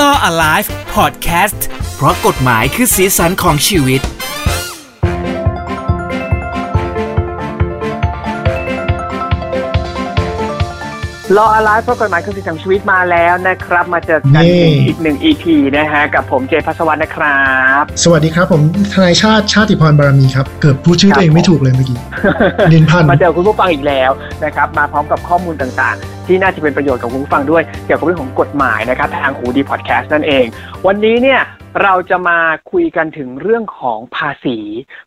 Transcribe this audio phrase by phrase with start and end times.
[0.00, 1.60] Law Alive Podcast
[1.96, 4.00] เพราะกฎหมายคือสีสันของชีวิต
[11.36, 15.44] รออะไรเพราะกฎหมายคือสิ่งของชีวิตมาแล้วนะครับ มาเจอกันเย้ อีกหนึ่ง EP
[15.76, 17.42] นะฮะ กับผมเจพัสวัตนะครั
[17.80, 18.62] บ สวัสดีครับผม
[18.92, 21.98] ทนายชาติชาติพรบารมีครับ เกือบพูดชื่อตัวเองไม่ถูกเลยเมื่อกี้
[22.72, 24.10] ลิ้นพัน มาเจอคุณผู้ฟังอีกแล้ว
[24.44, 30.44] นะครับ มาพร้อมกับข้อมูลต่างๆ ที่น่าจะเป็นประโยชน์กับคุณผู้ฟังด้วยเกี่ยวกับเรื่องของกฎหมายนะครับทางหูดีพอดแคสต์นั่นเอง
[30.86, 31.40] วันนี้เนี่ย
[31.82, 32.38] เราจะมา
[32.72, 34.58] คุยกันถึงเรื่องของภาษี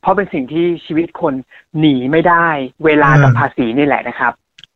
[0.01, 1.33] เพราะเป็นสิ่งที่ชีวิตคน
[1.79, 2.47] หนีไม่ได้
[2.85, 4.33] เวลากับภาษีนี่แหละนะครับ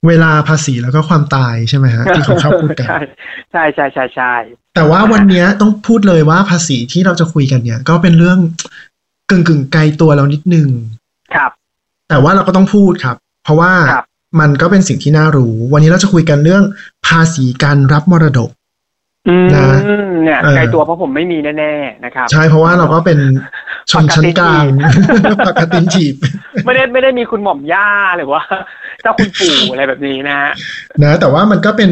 [0.07, 2.99] เวลาภาษีแล้วก็ความตายใช่ไหมฮะที่เขาชอบพูดกันใช่
[3.51, 4.34] ใช่ใช่ใช่ใช่
[4.75, 8.39] แต่ว่าวันเนี้ยต้องพูดเลยว่าภาษีที่เราจะคุยกันเนี่ย ก็เป็นเรื่อง
[9.29, 10.70] กึ่งกึ่งๆไกลตัวเรานิดนึง
[11.35, 11.51] ครับ
[12.09, 14.05] แต่ว่าเราก็ต้องพูดครับ เพราะว่าครับ
[14.39, 16.63] มันก็เป็นสิ่งที่น่ารู้ วันนี้เราจะคุยกันเรื่อง
[17.07, 18.49] ภาษีการรับมรดก
[19.30, 19.70] อืมนะ
[20.23, 23.20] เนี่ยเออไกลตัวเพราะผมไม่มีแน่ๆนะครับ ใช่เพราะว่าเราก็เป็น
[23.91, 26.15] ชนชั้นกลางปกติปกติถีบ
[26.65, 28.41] ไม่ได้ไม่ได้มีคุณหม่อมย่าหรือว่า
[29.01, 30.52] เจ้าคุณปู่อะไรแบบนี้นะฮะ
[31.04, 31.91] นะ แต่ว่ามันก็เป็น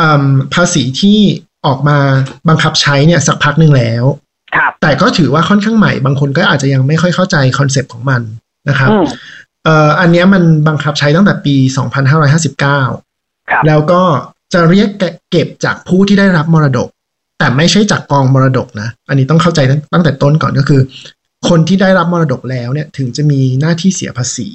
[0.00, 1.18] อืมภาษีที่
[1.66, 1.98] ออกมา
[2.48, 4.04] บังคับใช้เนี่ยสักพักหนึ่งแล้ว
[4.56, 8.22] ครับแต่ก็ถือว่าค่อนข้างใหม่ บางคนก็อาจจะยังไม่ค่อยเข้าใจ concept ของมัน
[8.68, 9.04] นะครับอืม
[9.66, 11.54] เอ่ออันเนี้ยมันบังคับใช้ตั้งแต่ปี
[12.32, 14.02] 2559ครับแล้วก็
[14.52, 14.88] จะเรียก
[15.30, 16.88] เก็บจากผู้ที่ได้รับมรดก
[17.38, 20.80] แต่ไม่ใช่จากกองมรดกนะ อันนี้ต้องเข้าใจตั้งตั้งแต่ต้นก่อนก็คือ
[21.48, 24.48] คนที่ได้รับมรดกแล้วเนี่ย ถึงจะมีหน้าที่เสียภาษี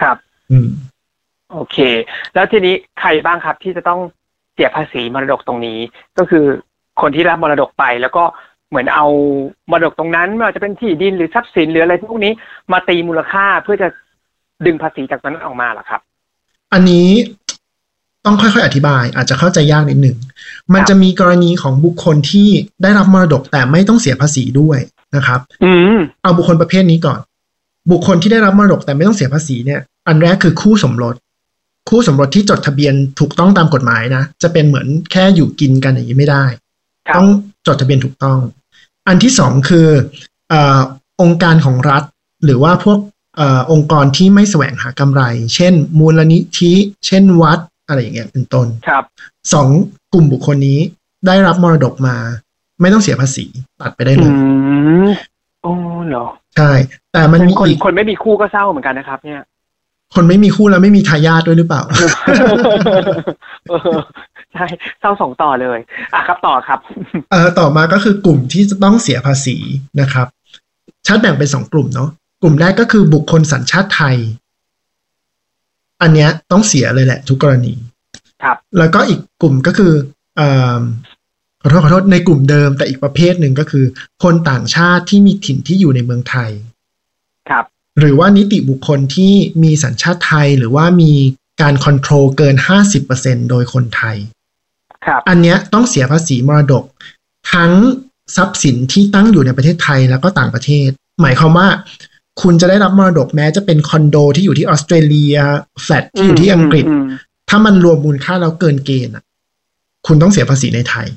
[0.00, 0.16] ครับ
[0.50, 0.68] อืม
[1.52, 1.76] โอเค
[2.34, 4.00] แล้วทีนี้ใครบ้างครับที่จะต้อง
[4.54, 5.78] เสียภาษีมรดกตรงนี้
[6.18, 6.44] ก็คือ
[7.00, 8.24] คนที่รับมรดกไปแล้วก็
[8.68, 9.06] เหมือนเอา
[9.70, 12.32] มรดกตรงนั้นไม่ว่าจะเป็นที่ดินหรือทรัพย์สินหรืออะไรพวกนี้
[12.72, 13.88] มาตีมูลค่าเพื่อจะ
[14.66, 16.00] ดึงภาษีจากนั้นออกมาเหรอครับ
[16.72, 17.08] อันนี้
[18.24, 20.16] ต้องค่อยๆ อธิบาย อาจจะเข้าใจยากนิดหนึ่ง
[20.72, 22.48] มันครับจะมีกรณีของบุคคลที่
[22.82, 24.78] ได้รับมรดกแต่ไม่ต้องเสียภาษีด้วย
[25.16, 27.20] นะครับอืมเอาบุคคลประเภทนี้ก่อน
[27.90, 31.14] บุคคลที่ได้รับมรดกแต่ไม่ต้องเสียภาษีเนี่ย อันแรกคือคู่สมรส
[31.88, 36.44] คู่สมรสที่จดทะเบียนถูกต้องตามกฎหมายนะ จะเป็นเหมือนแค่อยู่กินกันอย่างนี้ไม่ได้
[37.08, 37.28] ครับต้อง
[37.66, 38.38] จดทะเบียนถูกต้อง
[39.08, 39.88] อันที่สองคือ
[40.48, 40.80] เออ
[41.22, 42.02] องค์การของรัฐ
[42.44, 45.22] หรือว่าพวกเออองค์กรที่ไม่แสวงหากำไร
[45.54, 46.72] เช่น มูลนิธิ
[47.06, 49.04] เช่นวัดอะไรอย่างเงี้ยเป็นต้นครับ
[49.52, 49.68] สอง
[50.12, 50.78] กลุ่มบุคคลนี้
[51.26, 52.16] ได้รับมรดกมา
[52.80, 53.46] ไม่ต้องเสียภาษี
[53.80, 54.32] ตัดไปได้เลอืย
[55.06, 55.08] ม
[55.62, 55.72] โอ้
[56.08, 56.70] เหรอใช่
[57.12, 59.42] แต่มันมีคนอีกคนไม่มีคู่ก็เศร้าเหมือนกันนะครับ เนี่ย
[60.14, 61.82] คนไม่มีคู่แล้วไม่มีทายาทด้วยหรือเปล่า
[63.68, 63.98] เออ
[64.52, 64.66] ใช่
[65.00, 65.78] เศร้าสองต่อเลย
[66.14, 66.78] อะครับต่อครับ
[67.30, 69.56] เอ่อต่อมาก็คือกลุ่มที่จะต้องเสียภาษี
[70.00, 70.26] นะครับ
[71.06, 72.10] ชัดแบ่งเป็นสองกลุ่มเนาะ
[72.42, 74.16] กลุ่มแรกก็คือบุคคลสัญชาติไทย
[76.02, 77.74] อันเนี้ยต้องเสียเลยแหละ ทุกกรณี
[78.42, 79.92] ครับ แล้วก็อีกกลุ่มก็คือ
[80.36, 80.48] เอ่
[80.78, 80.82] อ
[81.62, 83.84] ขอโทษขอโทษในกลุ่มเดิมแต่อีกประเภทหนึ่งก็คือ
[84.22, 86.50] คนต่างชาติที่มีถิ่นที่อยู่ในเมืองไทย
[87.48, 87.64] ครับ
[88.00, 89.32] หรือว่านิติบุคคลที่
[89.62, 91.12] มีสัญชาติไทยหรือว่ามี
[91.62, 92.56] การ control เกิน
[93.02, 94.16] 50%โดยคนไทย
[95.06, 96.84] ครับ อันเนี้ยต้องเสียภาษีมรดก
[97.52, 97.72] ทั้ง
[98.36, 100.88] ทรัพย์สินที่ตั้งอยู่ในประเทศไทยแล้วก็ต่างประเทศ
[101.20, 101.68] หมายความว่า
[102.42, 105.36] คุณจะได้รับมรดกแม้จะเป็นคอนโดที่อยู่ที่ออสเตรเลีย
[105.82, 107.10] แฟลตที่อยู่ที่อังกฤษมม
[107.48, 109.24] ถ้ามันรวมมูลค่าแล้วเกินเกณฑ์อะ
[110.06, 111.08] คุณต้องเสียภาษีในไทย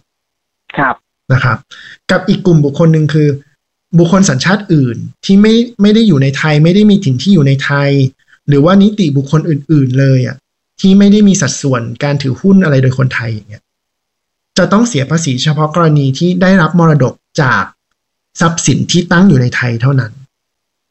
[0.78, 0.96] ครับ
[1.34, 1.58] นะครับ
[2.12, 3.28] กับอีกกลุ่มบุคคลหนึ่งคือ
[4.00, 7.90] บุคคลสัญชาติอื่นที่ไม่ไม่ได้อยู่ในไทย ไม่ได้มีถิ่นที่อยู่ในไทย
[8.48, 10.38] หรือว่านิติบุคคลอื่น ๆ เลยอะ
[10.80, 13.64] ที่ไม่ได้มีสัดส่วนการถือหุ้นอะไรโดยคนไทยอย่างเงี้ย
[14.58, 17.64] จะต้องเสียภาษีเฉพาะกรณีที่ได้รับมรดกจาก
[18.40, 20.12] ทรัพย์สินที่ตั้งอยู่ในไทยเท่านั้น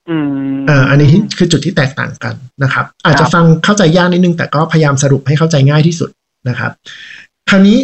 [0.09, 0.31] อืม
[0.67, 6.11] เอ่ออันนี้คือจุดที่แตกต่างกันนะครับ อาจจะฟังเข้าใจยากนิดนึง แต่ก็พยายามสรุปให้เข้าใจง่ายที่สุด
[6.49, 6.73] นะครับ
[7.51, 7.79] คราวนี้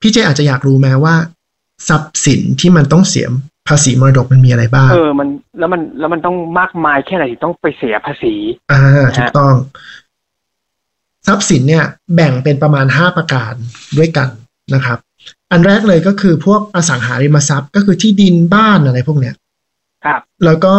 [0.00, 1.14] พี่เจอาจจะอยากรู้ไหมว่า
[1.88, 3.26] ทรัพย์สินที่มันต้องเสีย
[3.68, 8.34] ภาษีมรดกมันมีอะไรบ้าง เออมันแล้วมันแล้วมันต้องมากมายแค่ไหนถึงต้องไปเสียภาษี
[8.72, 8.80] อ่า
[9.16, 9.54] ถูกต้อง
[11.26, 13.52] ทรัพย์สินเนี่ย แบ่งเป็นประมาณห้าประการ
[13.98, 14.28] ด้วยกัน
[14.74, 14.98] นะครับ
[15.50, 19.34] อันแรกเลยก็คือพวกอสังหาริมทรัพย์ ก็คือที่ดินบ้านอะไรพวกเนี้ย
[20.04, 20.74] ครับ แล้วก็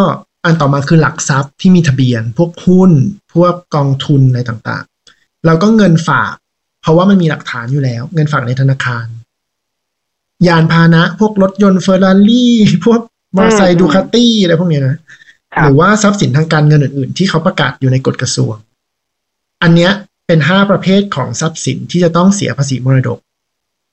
[0.45, 2.91] อันต่อมาคือหลักทรัพย์ที่มีทะเบียน พวกหุ้น
[3.33, 6.33] พวกกองทุนอะไรต่างๆ แล้วก็เงินฝาก
[6.81, 9.05] เพราะว่ามันมีหลักฐานอยู่แล้ว เงินฝากในธนาคาร
[10.47, 12.53] ยานพาหนะ พวกรถยนต์เฟอร์รารี่
[12.85, 12.99] พวก
[13.35, 14.97] มอเตอร์ไซอืค์มดูคาตี้อะไรพวกเนี้ยนะ
[15.55, 18.55] ครัหบรือว่าทรัพย์สินทางการเงินอื่น ๆ ที่เขาประกาศอยู่ในกฎกระทรวง
[19.63, 19.91] อันเนี้ย
[20.27, 23.17] เป็นห้าประเภทของทรัพย์สินที่จะต้องเสียภาษีมรดก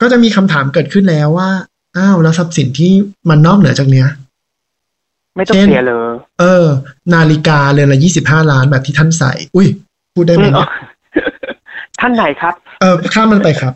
[0.00, 1.50] ก็จะมีคำถามเกิดขึ้นแล้วว่า
[1.96, 2.92] อ้าวแล้วทรัพย์สินที่
[3.28, 4.08] มันนอกเหนือจากเนี้ย
[5.37, 6.66] ไม่ต้องเช่นเสียเลย เออ
[7.14, 9.68] นาฬิกาเรือนละยี่สิบห้าล้านแบบที่ท่านใส่ อุ้ย
[10.14, 10.68] พูดได้ไหมอืมเนี่ย
[12.00, 13.72] ท่านไหนครับ เออข้ามมันไปครับ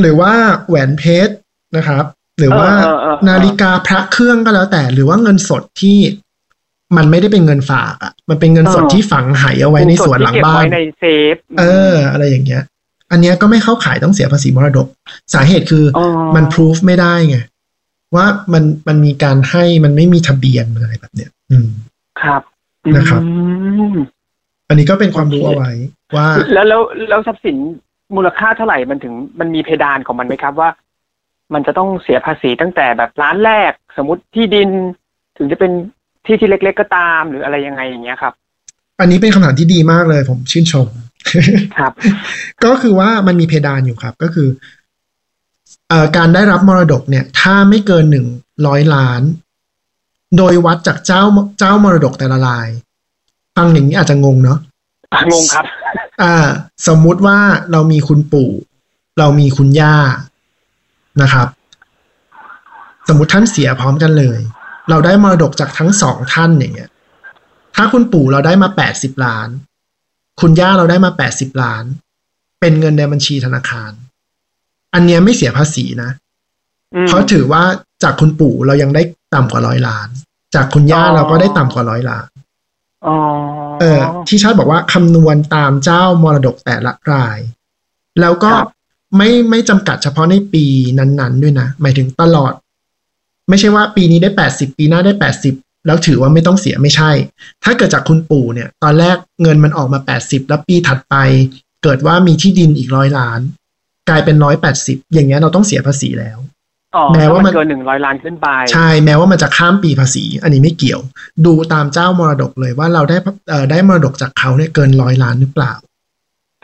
[0.00, 0.32] หรือว่า
[0.68, 1.32] แหวนเพชร
[1.76, 2.04] นะครับ
[2.38, 5.98] หรือว่าเออเออเออนาฬิกาพระเครื่องก็แล้วแต่ หรือว่าเงินสดที่
[6.96, 11.04] มันไม่ได้เป็นเงินฝากอะ มันเป็นเงินสดที่ฝังหายเอาไว้ในสวนหลังบ้านเก็บไว้ในเซ
[11.34, 12.62] ฟ เออ อะไรอย่างเงี้ย
[13.10, 14.86] อันเนี้ยก็ไม่เข้าขายต้องเสียภาษีมรดก
[15.34, 17.38] สาเหตุคือออมันพิสูจไม่ได้ไง
[18.14, 21.35] ว่ามันมันมีการให้มันไม่มีทะเบียนอะไรแบบเนี้ยอืม
[22.22, 22.42] ครับ
[22.96, 23.28] นะครับอื
[23.92, 23.96] ม
[24.68, 25.72] อันนี้ก็เป็นความรู้โอเคเอาไว้
[26.16, 27.56] ว่า แล้วแล้วแล้วทรัพย์สิน
[28.16, 30.70] มูลค่าเท่าไหร่มันถึงมันมีเพดานของมันไหมครับว่า
[31.54, 34.68] มันจะต้องเสียภาษีตั้งแต่แบบร้านแรก สมมติที่ดิน
[35.36, 35.72] ถึงจะเป็น
[36.26, 38.32] ที่ที่เล็ก ๆ ก็ตามหรืออะไรยังไงอย่างเงี้ยครับ
[39.00, 40.86] อันนี้เป็นคำถามที่ดีมากเลย ผมชื่นชม
[41.78, 41.92] ครับ
[42.64, 44.48] ก็คือว่ามันมีเพดานอยู่ครับ ก็คือ
[45.88, 48.26] เอ่อการได้รับมรดกเนี่ย ถ้าไม่เกินหนึ่ง
[48.66, 49.22] ร้อยล้าน
[50.36, 51.22] โดยวัดจากเจ้า
[51.58, 52.68] เจ้ามรดกแต่ละราย
[53.56, 54.58] ฟังอย่างนี้อาจจะงงเนาะ
[55.12, 55.64] อะงงครับ
[56.22, 56.34] อ่า
[56.88, 57.38] สมมุติว่า
[57.72, 58.50] เรามีคุณปู่
[59.18, 59.96] เรามีคุณย่า
[61.22, 61.48] นะครับ
[63.08, 64.40] สมมติท่านเสียพร้อมกันเลย
[64.90, 66.90] เราได้มรดกจากทั้งสองท่านอย่างเงี้ย
[67.76, 69.48] ถ้าคุณปู่เราได้มาแปดสิบล้าน
[70.40, 71.84] คุณย่าเราได้มาแปดสิบล้าน
[72.60, 73.92] เป็นเงินในบัญชีธนาคาร
[74.94, 76.10] อันเนี้ยไม่เสียภาษีนะ
[76.94, 77.62] อืมเพราะถือว่า
[78.02, 79.02] จากคุณปู่เรายังได้
[79.34, 80.08] ต่ำกว่าร้อยล้าน
[80.54, 82.28] จากคุณย่าอ๋อเราก็ได้ต่ำกว่าร้อยล้าน
[83.06, 83.16] อ๋อ
[83.80, 87.38] เออที่ชาติบอกว่าคำนวณตามเจ้ามรดกแต่ละราย
[88.20, 88.68] แล้วก็ครับ
[89.16, 90.64] ไม่ไม่จำกัดเฉพาะในปี
[90.98, 92.52] นั้น ๆ ด้วยนะ หมายถึงตลอด
[93.48, 95.54] ไม่ใช่ว่าปีนี้ได้แปดสิบปีหน้าได้แปดสิบ
[95.86, 97.10] แล้วถือว่าไม่ต้องเสียไม่ใช่
[97.64, 101.14] ถ้าเกิดจากคุณปู่เนี่ย ตอนแรกเงินมันออกมาแปดสิบแล้วปีถัดไป
[101.82, 103.40] เกิดว่ามีที่ดินอีกร้อยล้าน
[104.08, 106.45] กลายเป็นร้อยแปดสิบอย่างเงี้ยเราต้องเสียภาษีแล้วอ๋อ
[107.14, 111.00] แม้ว่ามันถ้เกินหนึ่งร้อยล้านขึ้นไป ใช่แม้ว่ามันจะข้ามปีภาษี อันนี้ไม่เกี่ยว
[111.46, 113.16] ดูตามเจ้ามรดกเลยว่าเราได้
[113.50, 115.72] เอ่อได้มรดกจากเขาเนี่ยเกินร้อยล้านหรือเปล่า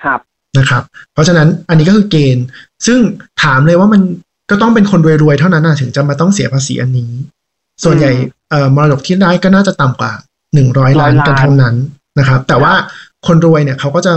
[0.03, 0.21] ครับ
[0.59, 0.83] นะครับ
[1.13, 2.45] เพราะฉะนั้นอันนี้ก็คือเกณฑ์
[2.87, 2.99] ซึ่ง
[3.43, 4.03] ถามเลยว่ามัน
[4.51, 7.13] ก็ต้องเป็นคนรวยๆเท่านั้นนะถึงจะมาต้องเสียภาษีอันนี้
[7.85, 8.11] ส่วนใหญ่
[8.51, 10.13] เอ่อมรดกที่ได้ก็น่าจะต่ำกว่า
[10.55, 11.77] หนึ่งร้อยล้าน100ล้านกันทั้งนั้น
[12.19, 12.73] นะครับ แต่ว่า
[13.27, 14.13] คนรวยเนี่ยเขาก็จะ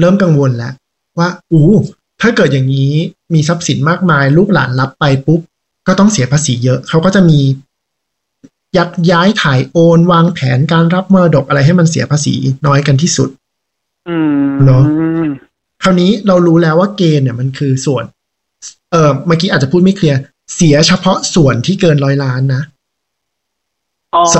[0.00, 0.72] เริ่มกังวลแล้ว
[1.18, 1.66] ว่าอู้
[2.20, 2.92] ถ้าเกิดอย่างนี้
[3.34, 5.40] มีทรัพย์สินมากมาย ลูกหลานรับไปปุ๊บ
[5.86, 7.40] ก็ต้องเสียภาษีเยอะ เขาก็จะมี
[8.76, 12.34] ยักย้ายถ่ายโอนวางแผนการรับมรดกอะไรให้มันเสียภาษี
[12.66, 13.28] น้อยกันที่สุด
[14.08, 14.16] อื
[14.46, 14.84] มเนอะ
[15.82, 18.04] คราวนี้เรารู้แล้วว่าเกณฑ์เนี่ยมันคือส่วน
[18.90, 20.18] เออเมื่อกี้อาจจะพูดไม่เคลียร์
[20.54, 22.62] เสียเฉพาะส่วนที่เกินร้อยล้านนะ
[24.14, 24.36] อ๋อส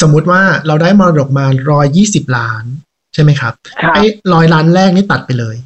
[0.00, 2.64] สมมุติว่าเราได้มรดกมาร้อยยี่สิบล้าน
[3.14, 4.04] ใช่ไหมครับครับไอ้
[4.34, 5.56] ร้อยล้านแรกนี่ตัดไปเลย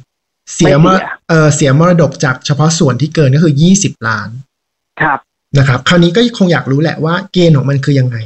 [0.53, 4.29] เสียมไม่รเสียเออเสียมรดกจากเฉพาะส่วนที่เกินก็คือยี่สิบล้าน
[5.01, 5.19] ครับ
[5.57, 8.17] นะครับ คราวนี้ก็คงอยากรู้แหละว่าเกณฑ์ของมันคือยังไง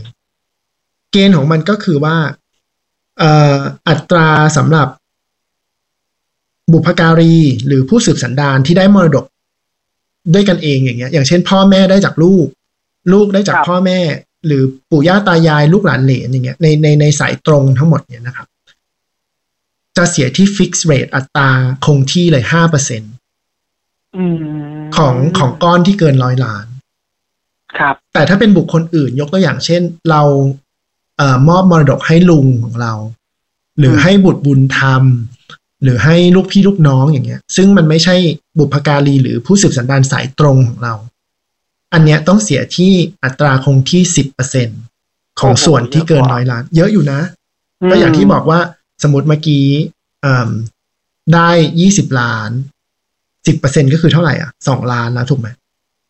[1.12, 2.16] เกณฑ์ของมันก็คือว่า
[3.20, 4.88] เอ่ออัตราสำหรับ
[6.72, 7.36] บุพการี
[7.68, 9.26] หรือผู้สืบสันดานที่ได้มรดก
[10.34, 12.48] ด้วยกันเองอย่างเงี้ย อย่างเช่น พ่อแม่ได้จากลูก
[13.14, 14.00] ลูกได้จากครับพ่อแม่
[14.46, 18.48] หรือปู่ย่าตายายลูกหลานเหลนอย่างเงี้ยในในในสายตรงทั้งหมดเนี่ยนะครับ
[19.98, 21.50] จะเสียที่ฟิกซ์เรทอัตรา
[21.86, 23.02] คงที่เลยห้าเปอร์เซ็น
[24.18, 24.38] อืม
[24.98, 26.66] ของของก้อนที่เกินร้อยล้าน
[27.78, 30.22] ครับ แต่ถ้าเป็นบุคคลอื่นยกตัวอย่างเช่น เรา
[31.18, 32.94] เอ่อมอบมรดกให้ลุงของเรา
[33.80, 35.04] หรือให้บุตรบุญธรรม
[35.84, 38.16] หรือให้ลูกพี่ลูกน้องอย่างเงี้ย ซึ่งมันไม่ใช่
[38.58, 40.96] บุพการีหรือผู้สืบสันดานสายตรงของเรา
[41.94, 42.92] อันเนี้ยต้องเสียที่
[43.24, 44.68] อัตราคงที่สิบเปอร์เซ็น
[45.40, 47.20] ของส่วนที่เกินร้อยล้าน เยอะอยู่นะ
[47.90, 48.60] ก็อย่างที่บอกว่า
[49.04, 49.66] สมมติเมื่อกี้
[50.22, 50.50] เอิ่ม
[51.34, 52.50] ได้ยี่สิบล้าน
[53.48, 55.48] สิบเปอร์เซ็นก็คือเท่าไหร่อะสองล้านแล้วถูกไหม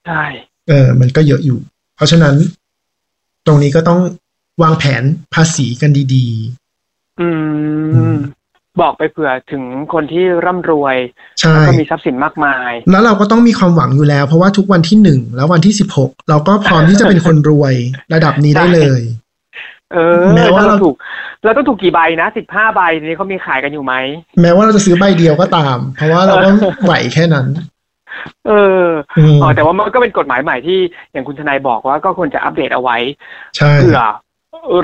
[0.06, 0.24] ใช่
[0.70, 1.60] เออ มันก็เยอะอยู่
[1.96, 2.36] เพราะฉะนั้น
[3.46, 4.00] ตรงนี้ก็ต้อง
[4.62, 6.28] วางแผนภาษีกันดี
[7.20, 7.30] อื
[7.96, 8.18] อืมม
[8.82, 17.74] บอกไปเผื่อถึงคนที่ร่ำรวยๆใช่แล้วก็มีทรัพย์สินมากมาย แล้วเราก็ต้องมีความหวังอยู่แล้ว เพราะว่าทุกวันที่หนึ่งแล้ววันที่สิบหกเราก็พร้อมที่จะเป็นคนรวย
[18.14, 19.02] ระดับนี้ได้เลย
[19.94, 20.96] เออแม้ว่าถ้าเราเราถูก
[21.44, 23.94] เราต้องถูกกี่ใบนะสิบห้าใบทีนี้เขามีขายกันอยู่ไหม
[24.42, 26.50] แม้ว่าเราจะซื้อใบเดียวก็ตาม เพราะว่าเราก็
[26.86, 27.48] ไหวแค่นั้น
[28.48, 28.52] เอ
[28.84, 30.80] ออืมอ๋อแต่ว่ามันก็เป็นกฎหมายใหม่ที่
[31.12, 32.98] อย่างคุณทนายบอกว่าก็ควรจะอัปเดตเอาไว้
[33.58, 34.00] ใช่เผื่อ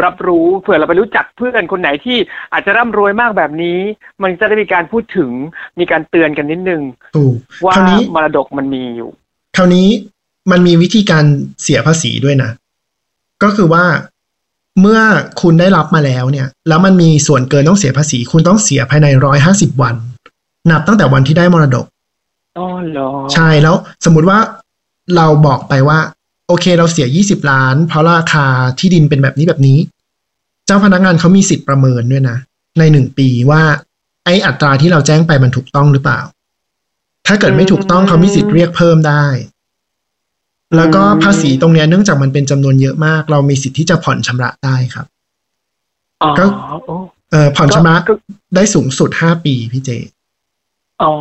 [0.05, 2.17] รับรู้เผื่อเราไปรู้จักเพื่อนคนไหนที่
[2.53, 3.79] อาจจะร่ำรวยมากแบบนี้
[4.23, 5.31] มันจะได้มีการพูดถึง
[5.79, 6.81] มีการเตือนกันนิดนึง
[7.15, 7.35] ถูก
[7.65, 9.09] ว่าคราวนี้มรดกมันมีอยู่
[9.57, 9.87] คราวนี้
[10.51, 11.25] มันมีวิธีการ
[11.61, 12.51] เสียภาษีด้วยนะ
[13.43, 13.83] ก็คือว่า
[14.81, 15.00] เมื่อ
[15.41, 19.95] คุณได้รับมาแล้วเนี่ย แล้วมันมีส่วนเกินต้องเสียภาษี คุณต้องเสียภายในร้อยห้าสิบวัน
[20.71, 21.86] นับตั้งแต่วันที่ได้มรดก
[22.57, 24.39] อ๋อเหรอใช่แล้วสมมุติว่า
[25.15, 26.00] เราบอกไปว่า
[26.48, 28.45] โอเคเราเสียยี่สิบล้าน เพราะราคา
[28.79, 29.77] ที่ดินเป็นแบบนี้แบบนี้
[30.65, 32.38] เจ้าพนักงานเขามีสิทธิ์ประเมินด้วยนะ
[32.79, 33.62] ในหนึ่งปีว่า
[34.25, 36.19] ไอ้อัตราที่เราแจ้งไปมันถูกต้องหรือเปล่า
[37.27, 39.25] ถ้าเกิดไม่ถูกต้องเขามีสิทธิ์เรียกเพิ่มได้
[40.75, 45.05] แล้วก็อืมภาษีตรงเนี้ยเนื่องจากมันเป็นจำนวนเยอะมาก เรามีสิทธิ์ที่จะผ่อนชำระได้ครับ
[46.21, 46.45] อ๋อก็
[46.85, 46.95] โอ้
[47.31, 48.13] เอ่อผ่อนชำระก็
[48.55, 49.89] ได้สูงสุดห้าปีพี่เจ
[51.01, 51.11] อ๋อ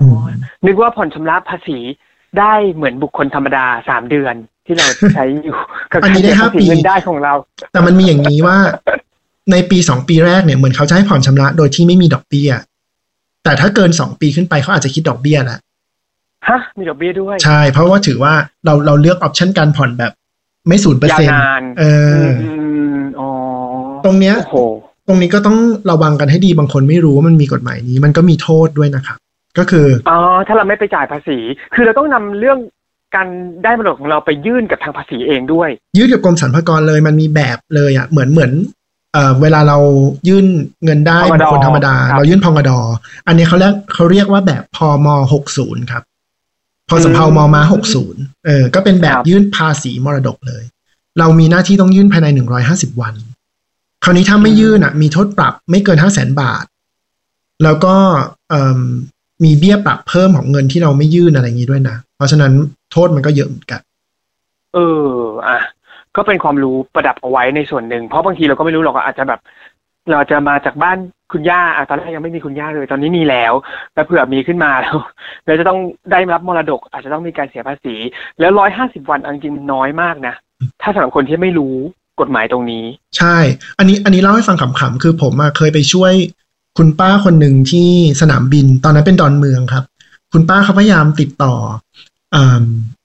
[0.00, 0.30] อม
[0.66, 1.78] นึกว่าผ่อนชำระภาษี
[2.38, 4.34] ได้เหมือนบุคคลธรรมดาสามเดือน
[4.66, 5.56] ที่เราใช้อยู่
[5.92, 7.34] กับอันนี้ได้กรห้าเสียปีเงินได้ของเรา
[7.72, 8.58] แต่มันมีอย่างนี้ว่า
[9.52, 12.50] ในปีสองปีแรกเนี่ยเหมือนเขาจะให้ผ่อนชำระโดยที่ไม่มีดอกเบี้ย
[13.44, 15.58] แต่ถ้าเกินสองปีขึ้นไปเขาอาจจะคิดดอกเบี้ยแหละ
[16.48, 20.12] ฮะมีดอกเบี้ยด้วย ใช่ เพราะว่าถือว่าเราเราเลือกออปชันการผ่อนแบบ
[20.68, 21.84] ไม่ศูนย์เปอร์ยาเซ็วนต์นานเอ
[22.22, 22.44] ออ
[22.98, 23.28] มอ๋อ
[24.04, 24.56] ตรงเนี้ยโอ้โห
[25.08, 25.58] ตรงนี้ก็ต้อง
[25.90, 29.18] ระวังกันให้ดีบางคนไม่รู้ว่ามันมีกฎหมายนี้ มันก็มีโทษด้วยนะครับ
[29.58, 31.38] ก็คืออ๋อถ้าเราไม่ไปจ่ายภาษี
[31.74, 32.58] คือเราต้องนำเรื่อง
[33.14, 33.28] การ
[33.64, 38.52] ได้มรดกของเราไปยื่นกับทางภาษีเองด้วย ยื่นกับกรมสรรพากรเลยมันมีแบบเลยอะเหมือนเหมือน
[39.12, 39.78] เอ่อเวลาเรา
[40.28, 40.46] ยื่น
[40.84, 42.70] เงินได้พงดบุคคลธรรมดาครับเรายื่นพงด
[43.26, 46.02] อันนี้เขาเรียกเขาเรียกว่าแบบพมหกศูนย์ครับ
[46.90, 50.62] พอสำเภามอมาหกศูนย์เออ ก็เป็นแบบครับยื่นภาษีมรดกเลย
[51.18, 53.14] เรามีหน้าที่ต้องยื่นภายในหนึ่งร้อยห้าสิบวัน
[54.04, 56.64] คราวนี้ถ้าไม่ยื่นอะ มีโทษปรับไม่เกินห้าแสนบาท
[57.64, 57.94] แล้วก็
[58.50, 58.80] เอ่ม
[59.44, 62.52] มีเบี้ยปรับเพิ่มของเงินที่เราไม่ยื่นอะไรอย่างนี้ด้วยนะ เพราะฉะนั้น
[62.92, 63.80] โทษมันก็เยอะเหมือนกัน
[64.74, 65.06] เออ
[65.46, 65.58] อะ
[66.16, 69.40] ก็เป็นความรู้ประดับเอาไว้ในส่วนหนึ่ง เพราะบางทีเราก็ไม่รู้หรอกว่าอาจจะแบบ
[70.10, 70.98] เราจะมาจากบ้าน
[71.32, 73.52] คุณย่าอะตอนแรกยังไม่มีคุณย่าเลย ตอนนี้มีแล้ว
[73.94, 74.96] แล้วเผื่อมีขึ้นมาแล้ว
[75.44, 75.78] แล้วจะต้อง
[76.10, 77.94] ได้รับมรดก อาจจะต้องมีการเสียภาษี
[78.40, 80.34] แล้วร้อยห้าสิบวันอาจริงมันน้อยมากนะ
[80.82, 81.74] ถ้าสำหรับคนที่ไม่รู้
[82.20, 82.84] กฎหมายตรงนี้
[83.16, 83.36] ใช่
[83.78, 86.12] อันนี้อันนี้เล่าให้ฟังขำๆคือผมอเคยไปช่วย
[86.78, 87.88] คุณป้าคนหนึ่งที่
[88.20, 89.84] สนามบิน ตอนนั้นเป็นดอนเมืองครับ
[90.32, 91.54] คุณป้าเขาพยายามติดต่อ
[92.34, 92.36] อ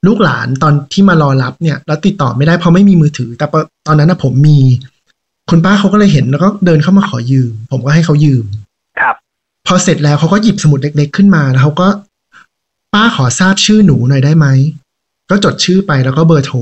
[0.07, 3.45] ลูกหลานตอนที่มารอรับเนี่ย แล้วติดต่อไม่ได้เพราะไม่มีมือถือ แต่
[3.87, 4.59] ตอนนั้นผมมี
[5.49, 8.45] คุณป้าเขาก็เลยเห็นแล้วก็เดินเข้ามาขอยืม ผมก็ให้เขายืม
[8.99, 9.15] ครับ
[9.67, 11.87] พอเสร็จแล้วเขาก็หยิบสมุดเล็ก ๆ ขึ้นมาแล้วเขาก็
[12.93, 14.47] ป้าขอทราบชื่อหนูหน่อยได้ไหม
[15.29, 16.57] ก็จดชื่อไปแล้วก็เบอร์โทร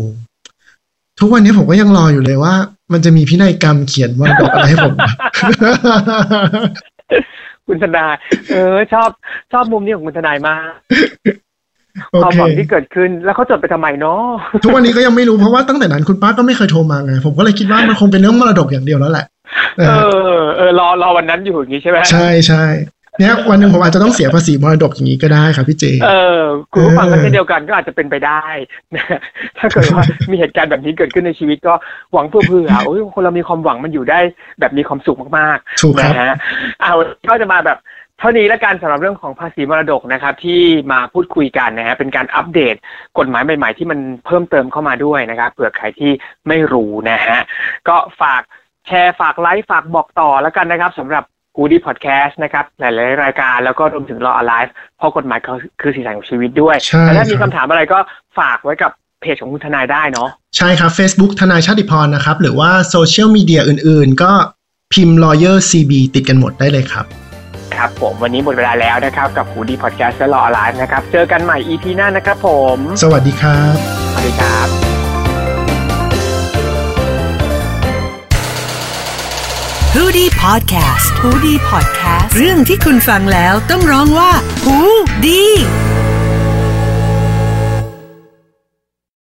[1.19, 2.53] ทุกวันนี้ผมก็ยังรออยู่เลยว่า
[2.93, 4.95] มันจะมีพินัยกรรมเขียนมรดกอะไรให้ผม
[7.67, 8.15] คุณทนาย
[8.51, 9.09] เออ ชอบ
[9.51, 10.71] ชอบมุมนี้ของคุณทนายมาก
[11.41, 11.42] โอ
[12.23, 14.21] ความเคหวังที่เกิดขึ้น แล้วเขาจดไปทำไมเนาะ
[14.63, 19.25] ทุกวันนี้ก็ยังไม่รู้เพราะว่าตั้งแต่นั้นคุณป้าก็ไม่เคยโทรมาไงผมก็เลยคิดว่ามันคงเป็นเรื่องมรดกอย่างเดียวแล้วแหละ
[19.77, 22.65] เอเอออเออรอรอวันนั้นอยู่อย่างนี้ใช่ไหมใช่ใช่
[23.19, 28.43] เนี่ยวันหนึ่งผมอาจจะต้องเสียภาษีมรดกอย่างนี้ก็ได้ครับพี่เจ เออคุณผู้ฟังก็เออเช่นเดียวกันก็อาจจะเป็นไปได้
[28.95, 29.05] นะ
[29.57, 31.73] ถ้าเกิดว่ามีเหตุการณ์แบบนี้เกิดขึ้นในชีวิตก็
[32.13, 34.19] หวังเพื่อเผื่อโอ้ยคนเรามีความหวังมันอยู่ได้
[34.59, 36.37] แบบมีความสุขมากถูกๆครับนะฮะ
[36.81, 36.93] เอา
[37.29, 37.77] ก็จะมาแบบ
[38.19, 42.75] เท่านี้แล้วกันสำหรับเรื่องของภาษีมรดกนะครับ ที่มาพูดคุยกันนะฮะเป็นการอัปเดต
[43.17, 46.11] กฎหมายใหม่ ๆ ที่มันเพิ่มเติมเข้ามาด้วยนะครับเผื่อใครที่
[46.47, 47.39] ไม่รู้นะฮะ
[47.87, 48.41] ก็ฝาก
[48.87, 51.23] แชร์ฝากไลค์ฝากบอกต่อแล้วกันนะครับสำหรับ
[51.55, 57.99] กูดีพอดแคสต์นะครับ หลายๆ รายการแล้วก็รวมถึงรอ alive เพราะกฎหมายเขาคือสีสันของชีวิตด้วยใช่แต่ถ้ามีครัคำบถามอะไรก็
[58.39, 58.91] ฝากไว้กับ
[59.21, 64.31] เพจของคุณทนายได้เนาะใช่ครับ Facebook ทนายชาติพรนะครับ หรือว่าโซเชียลมีเดียอื่น ๆ ก็
[64.93, 67.05] พิมพ์ lawyer cb ติดกันหมดได้เลยครับ
[67.79, 73.75] ครับผมวันนี้หมดเวลาแล้วนะครับ กับหูดีพอดแคสต์และรอ alive นะครับ เจอกันใหม่ EP หน้านะครับผม สวัสดีครับ
[74.11, 74.67] สวัสดีครับ
[79.95, 84.31] ฮูดี้พอดแคสต์ฮูดี้พอดแคสต์เรื่องที่คุณฟังแล้วต้องร้องว่า
[84.65, 84.77] ฮู
[85.25, 85.43] ดี